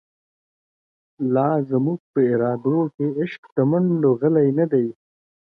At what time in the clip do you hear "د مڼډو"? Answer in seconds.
3.55-4.11